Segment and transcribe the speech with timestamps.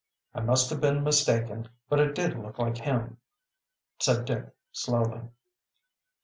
[0.33, 1.69] "I must have been mistaken.
[1.87, 3.17] But it did look like him,"
[3.99, 5.29] said Dick slowly.